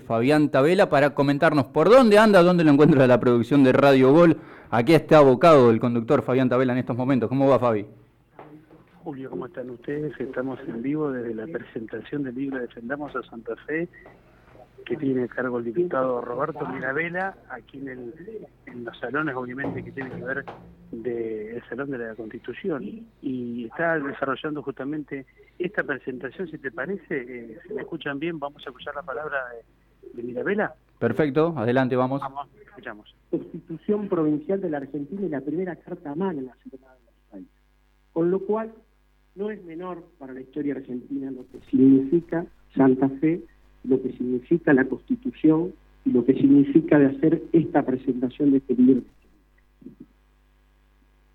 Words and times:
Fabián 0.00 0.50
Tabela 0.50 0.88
para 0.88 1.14
comentarnos 1.14 1.66
por 1.66 1.88
dónde 1.88 2.18
anda, 2.18 2.42
dónde 2.42 2.64
lo 2.64 2.70
encuentra 2.70 3.06
la 3.06 3.20
producción 3.20 3.64
de 3.64 3.72
Radio 3.72 4.12
Gol. 4.12 4.36
Aquí 4.70 4.94
está 4.94 5.18
abocado 5.18 5.70
el 5.70 5.78
conductor 5.78 6.22
Fabián 6.22 6.48
Tabela 6.48 6.72
en 6.72 6.78
estos 6.78 6.96
momentos. 6.96 7.28
¿Cómo 7.28 7.48
va 7.48 7.58
Fabi? 7.58 7.86
Julio, 9.04 9.30
¿cómo 9.30 9.46
están 9.46 9.70
ustedes? 9.70 10.18
Estamos 10.18 10.58
en 10.66 10.82
vivo 10.82 11.12
desde 11.12 11.32
la 11.32 11.46
presentación 11.46 12.24
del 12.24 12.34
libro 12.34 12.58
Defendamos 12.58 13.14
a 13.14 13.22
Santa 13.22 13.54
Fe, 13.64 13.88
que 14.84 14.96
tiene 14.96 15.22
a 15.22 15.28
cargo 15.28 15.58
el 15.58 15.64
diputado 15.64 16.20
Roberto 16.20 16.66
Mirabella, 16.66 17.36
aquí 17.48 17.78
en, 17.78 17.88
el, 17.88 18.14
en 18.66 18.84
los 18.84 18.98
salones, 18.98 19.36
obviamente, 19.36 19.84
que 19.84 19.92
tienen 19.92 20.12
que 20.18 20.24
ver 20.24 20.44
del 20.90 21.62
Salón 21.68 21.92
de 21.92 21.98
la 21.98 22.14
Constitución. 22.16 23.06
Y 23.22 23.66
está 23.66 23.96
desarrollando 23.98 24.60
justamente 24.62 25.24
esta 25.58 25.84
presentación, 25.84 26.48
si 26.48 26.58
te 26.58 26.72
parece, 26.72 27.04
eh, 27.10 27.58
si 27.66 27.74
me 27.74 27.82
escuchan 27.82 28.18
bien, 28.18 28.40
vamos 28.40 28.60
a 28.66 28.70
escuchar 28.70 28.94
la 28.96 29.02
palabra 29.02 29.38
de, 29.50 29.75
de 30.16 30.22
Mirabella. 30.22 30.74
Perfecto, 30.98 31.54
adelante, 31.56 31.94
vamos. 31.94 32.20
Vamos, 32.20 32.48
escuchamos. 32.60 33.14
Constitución 33.30 34.08
Provincial 34.08 34.60
de 34.60 34.70
la 34.70 34.78
Argentina 34.78 35.22
y 35.22 35.28
la 35.28 35.40
primera 35.40 35.76
carta 35.76 36.14
magna 36.14 36.56
firmada 36.62 36.96
en 36.96 37.08
el 37.08 37.30
país. 37.30 37.48
Con 38.12 38.30
lo 38.30 38.40
cual, 38.40 38.72
no 39.34 39.50
es 39.50 39.62
menor 39.64 40.02
para 40.18 40.32
la 40.32 40.40
historia 40.40 40.74
argentina 40.74 41.30
lo 41.30 41.46
que 41.48 41.60
significa 41.70 42.46
Santa 42.74 43.08
Fe, 43.20 43.42
lo 43.84 44.02
que 44.02 44.12
significa 44.12 44.72
la 44.72 44.86
Constitución 44.86 45.72
y 46.04 46.10
lo 46.10 46.24
que 46.24 46.34
significa 46.34 46.98
de 46.98 47.06
hacer 47.06 47.42
esta 47.52 47.84
presentación 47.84 48.52
de 48.52 48.58
este 48.58 48.74
libro. 48.74 49.02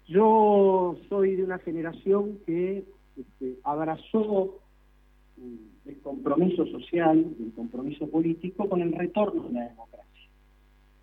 Yo 0.07 0.98
soy 1.07 1.35
de 1.35 1.43
una 1.43 1.59
generación 1.59 2.39
que 2.45 2.84
este, 3.15 3.59
abrazó 3.63 4.59
mm, 5.41 5.89
el 5.89 5.97
compromiso 5.99 6.65
social, 6.67 7.25
el 7.39 7.51
compromiso 7.53 8.07
político 8.07 8.69
con 8.69 8.81
el 8.81 8.91
retorno 8.91 9.43
de 9.43 9.53
la 9.53 9.67
democracia. 9.69 10.29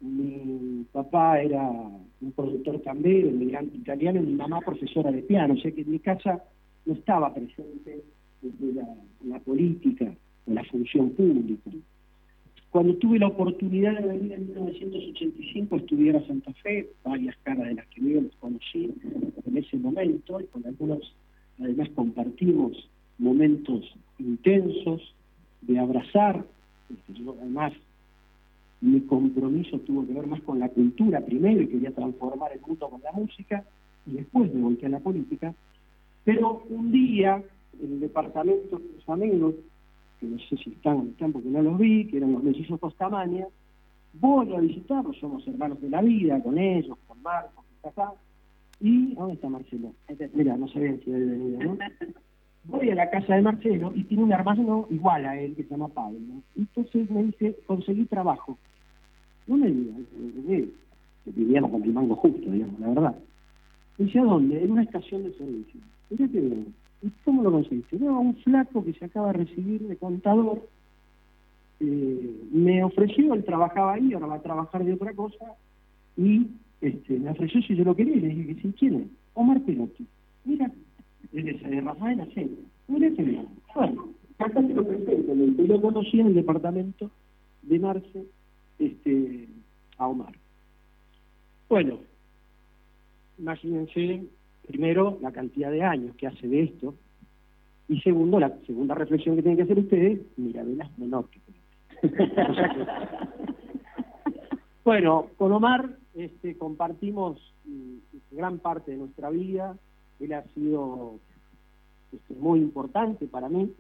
Mi 0.01 0.85
papá 0.93 1.41
era 1.41 1.69
un 1.69 2.33
productor 2.33 2.81
cambero, 2.83 3.29
inmigrante 3.29 3.77
italiano, 3.77 4.21
y 4.21 4.27
mi 4.27 4.35
mamá 4.35 4.61
profesora 4.61 5.11
de 5.11 5.23
piano, 5.23 5.55
o 5.55 5.57
sea 5.59 5.73
que 5.73 5.83
en 5.83 5.91
mi 5.91 5.99
casa 5.99 6.43
no 6.87 6.95
estaba 6.95 7.35
presente 7.35 8.05
la, 8.75 8.89
la 9.25 9.39
política 9.41 10.15
o 10.47 10.53
la 10.53 10.65
función 10.65 11.11
pública. 11.11 11.71
Cuando 12.71 12.95
tuve 12.97 13.19
la 13.19 13.29
oportunidad 13.29 13.99
de 13.99 14.07
venir 14.07 14.33
en 14.33 14.47
1985 14.47 15.75
a 15.75 15.79
estudiar 15.79 16.17
a 16.17 16.27
Santa 16.27 16.53
Fe, 16.63 16.91
varias 17.03 17.37
caras 17.43 17.67
de 17.67 17.75
las 17.75 17.87
que 17.89 18.01
yo 18.03 18.21
los 18.21 18.35
conocí 18.37 18.95
en 19.47 19.57
ese 19.57 19.79
momento, 19.79 20.41
y 20.41 20.45
con 20.45 20.67
algunos 20.67 21.15
además 21.59 21.89
compartimos 21.95 22.89
momentos 23.19 23.85
intensos 24.19 25.15
de 25.63 25.79
abrazar, 25.79 26.45
este, 26.91 27.23
yo, 27.23 27.35
además 27.41 27.73
mi 28.81 29.01
compromiso 29.01 29.79
tuvo 29.81 30.07
que 30.07 30.13
ver 30.13 30.27
más 30.27 30.41
con 30.43 30.61
la 30.61 30.69
cultura 30.69 31.21
primero 31.21 31.63
y 31.63 31.69
quería 31.69 31.91
transformar 31.91 32.53
el 32.53 32.61
mundo 32.61 32.89
con 32.89 33.03
la 33.03 33.13
música 33.13 33.65
y 34.07 34.13
después 34.13 34.53
me 34.55 34.63
volteé 34.63 34.87
a 34.87 34.91
la 34.91 35.01
política, 35.01 35.55
pero 36.25 36.63
un 36.71 36.93
día, 36.93 37.43
en 37.83 37.93
el 37.93 38.01
departamento 38.01 38.79
de 38.79 38.85
los 38.95 39.09
amigos, 39.09 39.55
que 40.21 40.27
no 40.27 40.39
sé 40.39 40.57
si 40.57 40.71
están, 40.71 41.09
están 41.09 41.33
porque 41.33 41.49
no 41.49 41.63
los 41.63 41.79
vi, 41.79 42.07
que 42.07 42.19
eran 42.19 42.33
los 42.33 42.43
mellizos 42.43 42.81
Costamaña, 42.81 43.47
voy 44.15 44.55
a 44.55 44.61
visitarlos, 44.61 45.17
somos 45.19 45.47
hermanos 45.47 45.81
de 45.81 45.91
la 45.91 46.01
vida, 46.01 46.43
con 46.43 46.59
ellos, 46.59 46.97
con 47.07 47.21
Marcos, 47.23 47.65
que 47.65 47.89
está 47.89 48.03
acá, 48.03 48.13
y 48.81 49.15
¿dónde 49.15 49.35
está 49.35 49.49
Marcelo? 49.49 49.93
Mira, 50.35 50.57
no 50.57 50.69
sabía 50.69 50.97
si 51.05 51.13
había 51.13 51.27
venido, 51.27 51.65
¿no? 51.65 51.79
Voy 52.65 52.91
a 52.91 52.95
la 52.95 53.11
casa 53.11 53.35
de 53.35 53.43
Marcelo 53.43 53.93
y 53.95 54.05
tiene 54.05 54.25
un 54.25 54.33
hermano 54.33 54.87
igual 54.91 55.25
a 55.25 55.41
él 55.41 55.55
que 55.55 55.65
se 55.65 55.71
llama 55.71 55.89
Pablo. 55.89 56.19
Entonces 56.57 57.11
me 57.11 57.25
dice, 57.25 57.57
conseguí 57.67 58.05
trabajo. 58.05 58.59
No 59.47 59.57
me 59.57 59.71
digas, 59.71 59.97
que 61.25 61.31
vivíamos 61.31 61.71
con 61.71 61.83
el 61.83 61.93
mango 61.93 62.17
justo, 62.17 62.51
digamos, 62.51 62.79
la 62.81 62.89
verdad. 62.89 63.17
Dice, 63.97 64.19
¿a 64.19 64.25
dónde? 64.25 64.63
En 64.63 64.73
una 64.73 64.83
estación 64.83 65.25
de 65.25 65.33
servicio. 65.33 65.81
Mira 66.11 66.29
qué 66.31 66.41
bien. 66.41 66.75
¿Y 67.03 67.11
cómo 67.25 67.43
lo 67.43 67.53
conseguiste? 67.53 67.99
No, 67.99 68.21
un 68.21 68.37
flaco 68.37 68.85
que 68.85 68.93
se 68.93 69.05
acaba 69.05 69.29
de 69.29 69.45
recibir 69.45 69.87
de 69.87 69.97
contador 69.97 70.61
eh, 71.81 72.49
me 72.51 72.83
ofreció, 72.83 73.35
él 73.35 73.45
trabajaba 73.45 73.95
ahí, 73.95 74.13
ahora 74.13 74.27
va 74.27 74.35
a 74.37 74.43
trabajar 74.43 74.85
de 74.85 74.95
otra 74.95 75.13
cosa, 75.13 75.45
y 76.17 76.49
este, 76.81 77.19
me 77.19 77.31
ofreció 77.31 77.63
si 77.63 77.77
yo 77.77 77.85
lo 77.85 77.95
quería, 77.95 78.17
y 78.17 78.21
le 78.21 78.29
dije 78.29 78.57
sí, 78.63 78.75
¿quién 78.79 78.95
es? 78.97 79.07
Omar 79.35 79.61
Perotti. 79.61 80.05
Mira, 80.45 80.71
Rafael. 81.89 82.59
Mira 82.89 83.09
bien. 83.09 83.49
Bueno, 83.75 84.09
acá 84.39 84.61
te 84.61 84.75
lo 84.75 84.85
presento, 84.87 85.35
y 85.35 85.67
lo 85.67 85.81
conocí 85.81 86.21
en 86.21 86.29
el 86.29 86.35
departamento 86.35 87.11
de 87.63 87.79
Marce 87.79 88.25
este, 88.79 89.49
a 89.97 90.07
Omar. 90.07 90.33
Bueno, 91.69 91.99
imagínense, 93.39 94.25
primero, 94.67 95.19
la 95.23 95.33
cantidad 95.33 95.71
de 95.71 95.83
años 95.83 96.15
que 96.17 96.27
hace 96.27 96.47
de 96.47 96.65
esto, 96.65 96.95
y 97.89 98.01
segundo, 98.01 98.39
la 98.39 98.55
segunda 98.67 98.95
reflexión 98.95 99.37
que 99.37 99.43
tienen 99.43 99.57
que 99.57 99.63
hacer 99.63 99.79
ustedes, 99.79 100.21
Mirabela 100.37 100.85
es 100.85 100.99
menor 100.99 101.27
que 101.31 101.41
Bueno, 104.85 105.29
con 105.37 105.53
Omar 105.53 105.97
este, 106.15 106.57
compartimos 106.57 107.39
mm, 107.65 108.37
gran 108.37 108.59
parte 108.59 108.93
de 108.93 108.99
nuestra 108.99 109.31
vida, 109.31 109.77
él 110.21 110.33
ha 110.33 110.43
sido 110.55 111.19
este, 112.13 112.35
muy 112.35 112.61
importante 112.61 113.27
para 113.27 113.49
mí, 113.49 113.73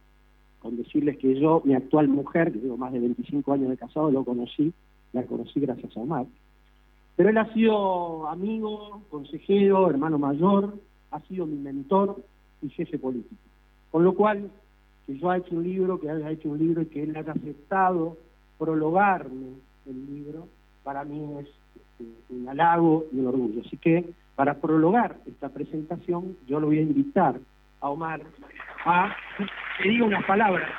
con 0.61 0.77
decirles 0.77 1.19
que 1.19 1.39
yo, 1.39 1.63
mi 1.65 1.75
actual 1.75 2.09
mujer, 2.09 2.53
que 2.53 2.59
llevo 2.59 2.77
más 2.77 2.93
de 2.93 3.01
25 3.01 3.53
años 3.53 3.71
de 3.71 3.77
casado, 3.77 4.11
lo 4.11 4.25
conocí, 4.25 4.73
la 5.13 5.23
conocí 5.25 5.61
gracias 5.61 5.97
a 5.97 6.01
Omar. 6.01 6.27
Pero 7.17 7.31
él 7.31 7.39
ha 7.39 7.53
sido 7.53 8.29
amigo, 8.29 9.03
consejero, 9.11 9.89
hermano 9.91 10.19
mayor, 10.19 10.75
ha 11.11 11.21
sido 11.23 11.47
mi 11.47 11.57
mentor 11.57 12.23
y 12.63 12.69
jefe 12.71 12.99
político. 12.99 13.41
Con 13.91 14.05
lo 14.05 14.15
cual, 14.15 14.51
que 15.07 15.19
yo 15.19 15.31
haya 15.31 15.45
hecho 15.45 15.57
un 15.57 15.65
libro, 15.65 15.99
que 15.99 16.11
haya 16.11 16.31
hecho 16.31 16.51
un 16.51 16.59
libro 16.59 16.83
y 16.83 16.87
que 16.87 17.03
él 17.03 17.17
haya 17.17 17.33
aceptado 17.33 18.17
prologarme 18.59 19.55
el 19.87 20.07
libro, 20.07 20.47
para 20.85 21.05
mí 21.05 21.39
es 21.41 21.47
este, 21.47 22.05
un 22.31 22.49
halago 22.49 23.07
y 23.13 23.19
un 23.19 23.27
orgullo. 23.29 23.63
Así 23.65 23.77
que, 23.77 24.05
para 24.37 24.55
prologar 24.55 25.19
esta 25.27 25.49
presentación, 25.49 26.37
yo 26.47 26.61
lo 26.61 26.69
voy 26.69 26.79
a 26.79 26.83
invitar 26.83 27.41
a 27.81 27.89
Omar 27.89 28.21
a 28.85 29.17
que 29.83 29.89
diga 29.89 30.05
unas 30.05 30.25
palabras. 30.25 30.71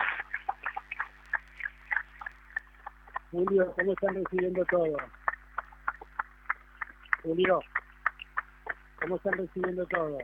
Julio, 3.32 3.74
¿cómo 3.78 3.92
están 3.94 4.16
recibiendo 4.16 4.66
todo? 4.66 4.98
Julio, 7.24 7.60
¿cómo 9.00 9.16
están 9.18 9.34
recibiendo 9.34 9.86
todo? 9.86 10.18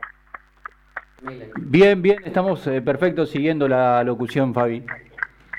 Bien, 1.56 2.02
bien, 2.02 2.22
estamos 2.24 2.66
eh, 2.66 2.82
perfectos 2.82 3.30
siguiendo 3.30 3.68
la 3.68 4.02
locución, 4.04 4.52
Fabi. 4.52 4.84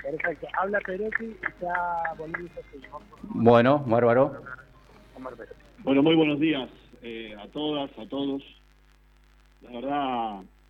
Perfecto. 0.04 0.48
Habla 0.58 0.80
Perotti 0.82 1.26
y 1.26 1.62
ya 1.62 2.14
volvimos 2.18 2.52
a 2.52 2.98
Bueno, 3.24 3.80
bárbaro. 3.80 4.42
Bueno, 5.80 6.04
muy 6.04 6.16
buenos 6.16 6.40
días 6.40 6.70
eh, 7.02 7.36
a 7.42 7.48
todas, 7.48 7.90
a 7.98 8.06
todos. 8.08 8.44
La 9.62 9.72
verdad, 9.72 10.17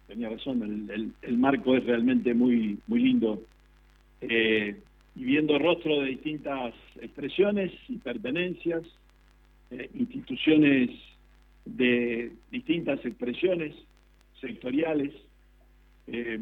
tenía 0.07 0.29
razón, 0.29 0.89
el, 0.89 1.11
el, 1.21 1.37
marco 1.37 1.75
es 1.75 1.85
realmente 1.85 2.33
muy, 2.33 2.79
muy 2.87 2.99
lindo. 3.01 3.43
Eh, 4.21 4.75
y 5.15 5.23
viendo 5.23 5.59
rostros 5.59 5.99
de 5.99 6.09
distintas 6.09 6.73
expresiones 7.01 7.71
y 7.89 7.97
pertenencias, 7.97 8.83
eh, 9.71 9.89
instituciones 9.95 10.91
de 11.65 12.31
distintas 12.51 13.03
expresiones 13.05 13.75
sectoriales. 14.39 15.13
Eh, 16.07 16.39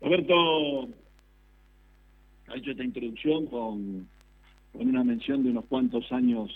Roberto 0.00 0.88
ha 2.48 2.56
hecho 2.56 2.70
esta 2.70 2.84
introducción 2.84 3.46
con, 3.46 4.06
con, 4.72 4.88
una 4.88 5.02
mención 5.02 5.42
de 5.42 5.50
unos 5.50 5.64
cuantos 5.64 6.12
años 6.12 6.52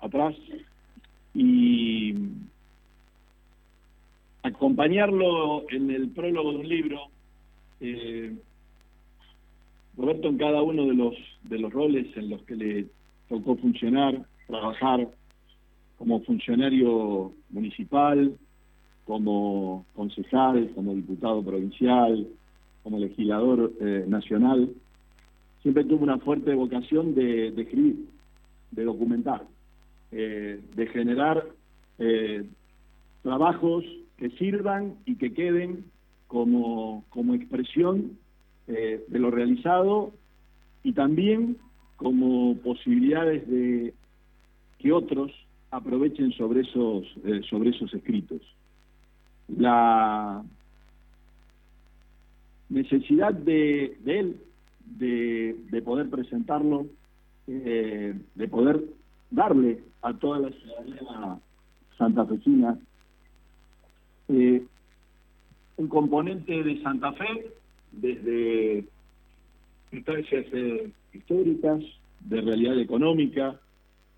atrás 0.00 0.34
y 1.34 2.14
acompañarlo 4.42 5.64
en 5.70 5.90
el 5.90 6.08
prólogo 6.10 6.52
de 6.52 6.58
un 6.58 6.68
libro 6.68 7.00
eh, 7.80 8.34
Roberto 9.96 10.28
en 10.28 10.38
cada 10.38 10.62
uno 10.62 10.86
de 10.86 10.94
los 10.94 11.14
de 11.44 11.58
los 11.58 11.72
roles 11.72 12.06
en 12.16 12.30
los 12.30 12.42
que 12.42 12.56
le 12.56 12.86
tocó 13.28 13.56
funcionar, 13.56 14.24
trabajar 14.46 15.08
como 15.98 16.20
funcionario 16.22 17.32
municipal, 17.50 18.36
como 19.04 19.84
concejal, 19.94 20.70
como 20.74 20.94
diputado 20.94 21.42
provincial, 21.42 22.26
como 22.82 22.98
legislador 22.98 23.72
eh, 23.80 24.04
nacional, 24.08 24.70
siempre 25.62 25.84
tuvo 25.84 26.04
una 26.04 26.18
fuerte 26.18 26.54
vocación 26.54 27.14
de, 27.14 27.48
escribir, 27.48 28.06
de 28.70 28.84
documentar, 28.84 29.44
eh, 30.10 30.60
de 30.74 30.86
generar 30.88 31.44
trabajos 33.22 33.84
que 34.22 34.30
sirvan 34.38 34.94
y 35.04 35.16
que 35.16 35.34
queden 35.34 35.84
como, 36.28 37.04
como 37.08 37.34
expresión 37.34 38.18
eh, 38.68 39.04
de 39.08 39.18
lo 39.18 39.32
realizado 39.32 40.12
y 40.84 40.92
también 40.92 41.56
como 41.96 42.56
posibilidades 42.58 43.50
de 43.50 43.92
que 44.78 44.92
otros 44.92 45.32
aprovechen 45.72 46.30
sobre 46.34 46.60
esos, 46.60 47.04
eh, 47.24 47.40
sobre 47.50 47.70
esos 47.70 47.92
escritos. 47.94 48.40
La 49.48 50.44
necesidad 52.68 53.34
de, 53.34 53.98
él 54.06 54.36
de, 54.84 55.82
poder 55.84 56.08
presentarlo, 56.10 56.86
eh, 57.48 58.14
de 58.36 58.48
poder 58.48 58.84
darle 59.32 59.80
a 60.00 60.12
toda 60.14 60.38
la 60.38 60.50
ciudadanía 60.50 61.40
santafesina 61.98 62.78
eh, 64.28 64.62
un 65.76 65.88
componente 65.88 66.62
de 66.62 66.80
Santa 66.82 67.12
Fe 67.12 67.46
desde 67.92 68.84
instancias 69.90 70.46
eh, 70.52 70.90
históricas, 71.12 71.82
de 72.20 72.40
realidad 72.40 72.78
económica, 72.78 73.60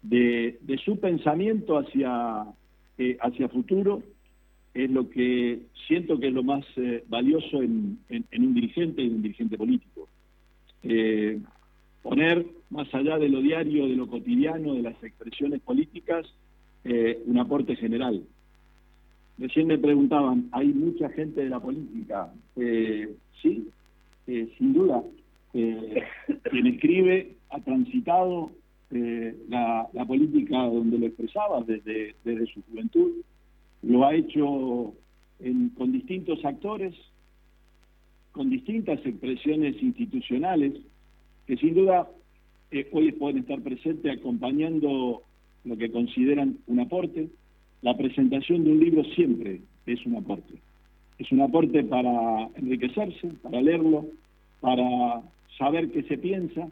de, 0.03 0.59
su 0.85 1.01
pensamiento 1.01 1.79
hacia, 1.79 2.45
eh, 2.99 3.17
hacia 3.21 3.49
futuro, 3.49 4.03
es 4.75 4.91
lo 4.91 5.09
que 5.09 5.63
siento 5.87 6.19
que 6.19 6.29
es 6.29 6.35
lo 6.35 6.43
más 6.43 6.65
valioso 7.09 7.63
en, 7.63 7.99
un 8.11 8.55
dirigente 8.55 9.03
y 9.03 9.07
en 9.07 9.15
un 9.15 9.23
dirigente 9.23 9.57
político. 9.57 10.09
poner 12.03 12.47
más 12.71 12.93
allá 12.93 13.19
de 13.19 13.29
lo 13.29 13.41
diario, 13.41 13.87
de 13.87 13.97
lo 13.97 14.09
cotidiano, 14.09 14.75
de 14.75 14.83
las 14.83 15.03
expresiones 15.03 15.61
políticas, 15.63 16.27
un 16.85 17.39
aporte 17.39 17.77
general. 17.77 18.25
Recién 19.39 19.67
me 19.67 19.79
preguntaban, 19.79 20.49
¿hay 20.53 20.69
mucha 20.69 21.09
gente 21.11 21.43
de 21.43 21.51
la 21.51 21.61
política? 21.61 22.33
sí, 23.43 23.69
sin 24.27 24.73
duda 24.73 25.03
eh, 25.55 26.03
quien 26.51 26.67
escribe 26.67 27.37
ha 27.51 27.61
transitado 27.61 28.51
eh, 28.91 29.37
la, 29.49 29.89
política 30.07 30.65
donde 30.65 30.99
lo 30.99 31.07
expresaba 31.07 31.63
desde, 31.63 32.17
desde 32.25 32.47
su 32.47 32.63
juventud, 32.63 33.13
lo 33.83 34.05
ha 34.05 34.15
hecho 34.15 34.93
con 35.77 35.93
distintos 35.93 36.45
actores, 36.45 36.95
con 38.33 38.51
distintas 38.51 38.99
expresiones 39.05 39.81
institucionales, 39.83 40.75
que 41.47 41.57
sin 41.57 41.75
duda 41.75 42.09
eh, 42.71 42.89
hoy 42.93 43.13
pueden 43.13 43.39
estar 43.39 43.61
presentes 43.61 44.19
acompañando 44.19 45.23
lo 45.65 45.77
que 45.77 45.91
consideran 45.91 46.59
un 46.67 46.81
aporte. 46.81 47.29
La 47.85 47.95
presentación 47.95 48.65
de 48.65 48.73
un 48.73 48.81
libro 48.81 49.05
siempre 49.15 49.61
es 49.85 50.07
un 50.07 50.17
aporte. 50.17 50.55
Es 51.19 51.31
un 51.31 51.43
aporte 51.43 51.85
para 51.85 52.49
enriquecerse, 52.57 53.29
para 53.43 53.61
leerlo, 53.61 54.07
para 54.63 55.21
saber 55.59 55.91
qué 55.91 56.03
se 56.05 56.17
piensa, 56.17 56.67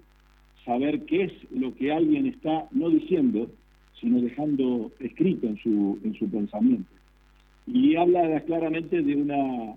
saber 0.64 1.04
qué 1.04 1.24
es 1.24 1.32
lo 1.50 1.74
que 1.74 1.92
alguien 1.92 2.24
está 2.24 2.66
no 2.70 2.88
diciendo, 2.88 3.50
sino 4.00 4.22
dejando 4.22 4.90
escrito 5.00 5.48
en 5.48 5.58
su, 5.58 5.98
en 6.02 6.14
su 6.14 6.30
pensamiento. 6.30 6.90
Y 7.66 7.94
habla 7.96 8.40
claramente 8.46 9.02
de 9.02 9.14
una 9.14 9.76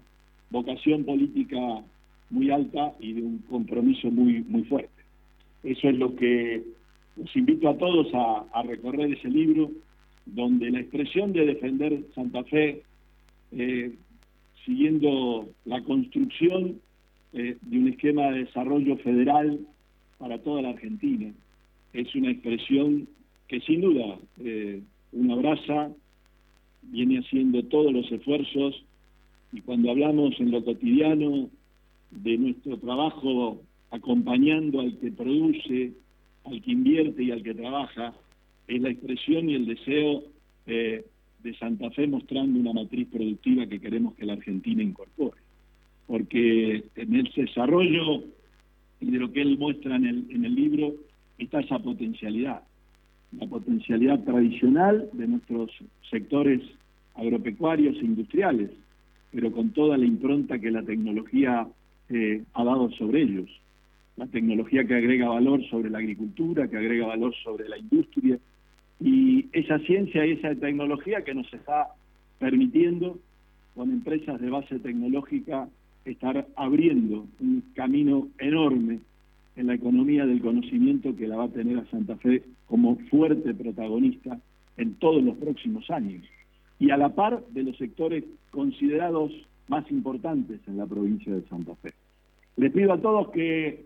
vocación 0.52 1.04
política 1.04 1.58
muy 2.30 2.50
alta 2.50 2.94
y 3.02 3.12
de 3.12 3.22
un 3.24 3.40
compromiso 3.50 4.10
muy, 4.10 4.42
muy 4.44 4.64
fuerte. 4.64 5.04
Eso 5.64 5.90
es 5.90 5.98
lo 5.98 6.16
que 6.16 6.64
os 7.22 7.36
invito 7.36 7.68
a 7.68 7.78
todos 7.78 8.08
a, 8.14 8.64
recorrer 8.64 9.12
ese 9.12 9.28
libro, 9.28 9.70
donde 10.26 10.72
la 10.72 10.80
expresión 10.80 11.34
de 11.34 11.46
defender 11.46 12.04
Santa 12.14 12.44
Fe, 12.46 12.84
eh, 13.52 13.94
siguiendo 14.66 15.48
la 15.66 15.82
construcción 15.84 16.82
eh, 17.34 17.58
de 17.62 17.78
un 17.78 17.88
esquema 17.90 18.32
de 18.32 18.46
desarrollo 18.46 18.98
federal 18.98 19.60
para 20.18 20.40
toda 20.40 20.62
la 20.62 20.70
Argentina. 20.70 21.32
Es 21.94 22.14
una 22.16 22.32
expresión 22.32 23.08
que 23.48 23.60
sin 23.62 23.82
duda 23.82 24.18
eh, 24.40 24.82
una 25.12 25.34
abraza, 25.34 25.92
viene 26.84 27.20
haciendo 27.20 27.64
todos 27.64 27.92
los 27.92 28.12
esfuerzos 28.12 28.84
y 29.52 29.62
cuando 29.62 29.92
hablamos 29.92 30.40
en 30.40 30.52
lo 30.52 30.64
cotidiano 30.64 31.50
de 32.12 32.38
nuestro 32.38 32.78
trabajo 32.78 33.62
acompañando 33.92 34.82
al 34.82 34.98
que 35.00 35.12
produce, 35.12 35.94
al 36.44 36.62
que 36.62 36.72
invierte 36.72 37.24
y 37.24 37.32
al 37.32 37.44
que 37.44 37.54
trabaja, 37.54 38.14
es 38.68 38.82
la 38.82 38.90
expresión 38.90 39.50
y 39.50 39.56
el 39.56 39.66
deseo 39.66 40.24
eh, 40.68 41.06
de 41.44 41.54
Santa 41.58 41.92
Fe 41.92 42.08
mostrando 42.08 42.60
una 42.60 42.74
matriz 42.74 43.08
productiva 43.08 43.68
que 43.68 43.80
queremos 43.80 44.16
que 44.16 44.26
la 44.26 44.34
Argentina 44.34 44.82
incorpore 44.82 45.46
porque 46.08 46.84
en 46.96 47.16
el 47.16 47.32
desarrollo 47.36 48.24
y 49.00 49.12
de 49.12 49.18
lo 49.18 49.32
que 49.32 49.42
él 49.42 49.58
muestra 49.58 49.96
en 49.96 50.06
el, 50.06 50.26
en 50.30 50.46
el 50.46 50.56
libro 50.56 50.94
está 51.38 51.60
esa 51.60 51.80
potencialidad, 51.80 52.62
la 53.38 53.48
potencialidad 53.48 54.24
tradicional 54.24 55.10
de 55.14 55.28
nuestros 55.28 55.72
sectores 56.10 56.62
agropecuarios 57.16 57.96
e 57.98 58.06
industriales, 58.06 58.72
pero 59.32 59.52
con 59.52 59.72
toda 59.72 59.98
la 59.98 60.06
impronta 60.06 60.60
que 60.60 60.72
la 60.72 60.84
tecnología 60.84 61.68
eh, 62.10 62.44
ha 62.54 62.64
dado 62.64 62.92
sobre 62.92 63.24
ellos. 63.24 63.50
La 64.18 64.28
tecnología 64.28 64.86
que 64.86 64.96
agrega 64.96 65.30
valor 65.30 65.64
sobre 65.70 65.90
la 65.90 65.98
agricultura, 65.98 66.68
que 66.68 66.78
agrega 66.78 67.08
valor 67.08 67.34
sobre 67.44 67.68
la 67.68 67.78
industria, 67.78 68.40
y 69.00 69.48
esa 69.52 69.80
ciencia 69.80 70.26
y 70.26 70.32
esa 70.32 70.56
tecnología 70.56 71.24
que 71.24 71.34
nos 71.34 71.54
está 71.54 71.90
permitiendo 72.40 73.20
con 73.76 73.92
empresas 73.92 74.40
de 74.40 74.50
base 74.50 74.80
tecnológica 74.80 75.68
estar 76.06 76.48
abriendo 76.56 77.26
un 77.40 77.64
camino 77.74 78.30
enorme 78.40 79.00
en 79.56 79.68
la 79.68 79.74
economía 79.74 80.26
del 80.26 80.42
conocimiento 80.42 81.16
que 81.16 81.28
la 81.28 81.38
va 81.38 81.46
a 81.46 81.50
tener 81.50 81.78
a 81.80 81.86
Santa 81.90 82.16
Fe 82.18 82.44
como 82.68 82.98
fuerte 83.10 83.54
protagonista 83.54 84.40
en 84.78 84.96
todos 84.96 85.24
los 85.24 85.36
próximos 85.38 85.90
años 85.90 86.24
y 86.80 86.92
a 86.92 86.98
la 86.98 87.10
par 87.10 87.44
de 87.48 87.64
los 87.64 87.78
sectores 87.78 88.24
considerados 88.52 89.32
más 89.68 89.90
importantes 89.92 90.60
en 90.68 90.78
la 90.78 90.86
provincia 90.86 91.34
de 91.34 91.42
Santa 91.48 91.76
Fe. 91.76 91.94
Les 92.58 92.72
pido 92.72 92.94
a 92.94 93.02
todos 93.02 93.32
que 93.32 93.86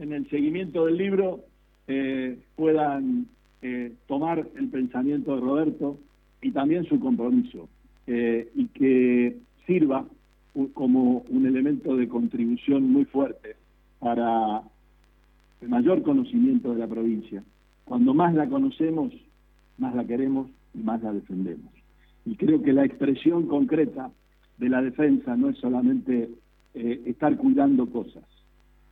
en 0.00 0.12
el 0.12 0.28
seguimiento 0.30 0.86
del 0.86 0.96
libro 0.96 1.40
eh, 1.86 2.38
puedan 2.56 3.26
eh, 3.62 3.92
tomar 4.08 4.46
el 4.56 4.68
pensamiento 4.68 5.34
de 5.34 5.40
Roberto 5.42 5.98
y 6.40 6.50
también 6.52 6.84
su 6.84 6.98
compromiso 6.98 7.68
eh, 8.06 8.50
y 8.54 8.66
que 8.68 9.36
sirva 9.66 10.06
como 10.74 11.18
un 11.28 11.46
elemento 11.46 11.96
de 11.96 12.08
contribución 12.08 12.90
muy 12.90 13.04
fuerte 13.04 13.56
para 13.98 14.62
el 15.60 15.68
mayor 15.68 16.02
conocimiento 16.02 16.72
de 16.72 16.78
la 16.78 16.88
provincia. 16.88 17.44
Cuando 17.84 18.14
más 18.14 18.34
la 18.34 18.48
conocemos, 18.48 19.12
más 19.78 19.94
la 19.94 20.04
queremos 20.04 20.48
y 20.74 20.78
más 20.78 21.02
la 21.02 21.12
defendemos. 21.12 21.72
Y 22.24 22.36
creo 22.36 22.62
que 22.62 22.72
la 22.72 22.84
expresión 22.84 23.46
concreta 23.46 24.10
de 24.58 24.68
la 24.68 24.82
defensa 24.82 25.36
no 25.36 25.50
es 25.50 25.58
solamente 25.58 26.30
estar 26.74 27.36
cuidando 27.36 27.86
cosas, 27.86 28.24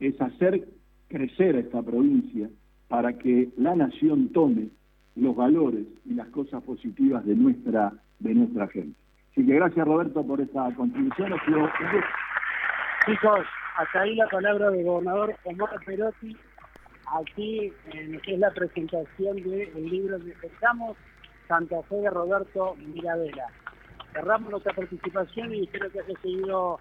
es 0.00 0.20
hacer 0.20 0.66
crecer 1.08 1.56
a 1.56 1.60
esta 1.60 1.82
provincia 1.82 2.48
para 2.88 3.12
que 3.18 3.48
la 3.56 3.74
nación 3.74 4.30
tome 4.32 4.68
los 5.16 5.34
valores 5.34 5.84
y 6.04 6.14
las 6.14 6.28
cosas 6.28 6.62
positivas 6.62 7.24
de 7.26 7.34
nuestra, 7.34 7.92
de 8.18 8.34
nuestra 8.34 8.68
gente. 8.68 8.98
Así 9.32 9.46
que 9.46 9.54
gracias 9.54 9.86
Roberto 9.86 10.24
por 10.26 10.40
esta 10.40 10.72
contribución. 10.74 11.32
Chicos, 13.06 13.46
hasta 13.76 14.00
ahí 14.00 14.14
la 14.14 14.28
palabra 14.28 14.70
del 14.70 14.84
gobernador 14.84 15.34
Omar 15.44 15.70
Perotti, 15.84 16.36
aquí 17.14 17.72
que 18.22 18.34
es 18.34 18.38
la 18.38 18.50
presentación 18.50 19.36
del 19.36 19.90
libro 19.90 20.18
de 20.18 20.34
Estamos 20.42 20.96
Santa 21.46 21.82
Fe 21.84 21.96
de 21.96 22.10
Roberto 22.10 22.76
Mirabela. 22.76 23.46
Cerramos 24.12 24.50
nuestra 24.50 24.74
participación 24.74 25.54
y 25.54 25.64
espero 25.64 25.90
que 25.90 26.00
haya 26.00 26.20
seguido 26.20 26.78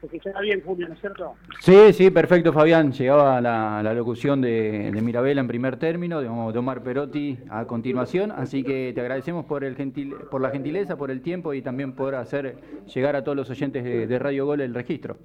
porque 0.00 0.16
está 0.18 0.40
bien, 0.40 0.60
Julio, 0.64 0.88
¿no 0.88 0.94
es 0.94 1.00
cierto? 1.00 1.34
Sí, 1.60 1.92
sí, 1.92 2.10
perfecto, 2.10 2.52
Fabián. 2.52 2.92
Llegaba 2.92 3.40
la, 3.40 3.82
la 3.82 3.94
locución 3.94 4.40
de, 4.40 4.90
de, 4.92 5.02
Mirabella 5.02 5.40
en 5.40 5.48
primer 5.48 5.78
término, 5.78 6.20
de, 6.20 6.28
Omar 6.28 6.82
Perotti 6.82 7.38
a 7.50 7.66
continuación. 7.66 8.30
Así 8.30 8.62
que 8.62 8.92
te 8.94 9.00
agradecemos 9.00 9.46
por, 9.46 9.64
el 9.64 9.76
gentil, 9.76 10.14
por 10.30 10.40
la 10.40 10.50
gentileza, 10.50 10.96
por 10.96 11.10
el 11.10 11.22
tiempo 11.22 11.54
y 11.54 11.62
también 11.62 11.94
por 11.94 12.14
hacer 12.14 12.56
llegar 12.94 13.16
a 13.16 13.24
todos 13.24 13.36
los 13.36 13.50
oyentes 13.50 13.84
de, 13.84 14.18
Radio 14.18 14.46
Gol 14.46 14.60
el 14.60 14.74
registro. 14.74 15.16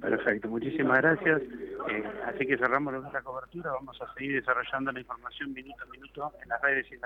Perfecto, 0.00 0.48
muchísimas 0.48 1.00
gracias. 1.00 1.42
Eh, 1.42 2.04
así 2.26 2.46
que 2.46 2.56
cerramos 2.58 2.92
nuestra 2.92 3.22
cobertura. 3.22 3.70
Vamos 3.72 4.00
a 4.02 4.12
seguir 4.14 4.34
desarrollando 4.34 4.92
la 4.92 5.00
información 5.00 5.52
minuto 5.52 5.82
a 5.82 5.86
minuto 5.86 6.32
en 6.42 6.48
las 6.48 6.60
redes 6.62 6.86
y 6.90 6.94
en 6.94 7.00
la 7.00 7.04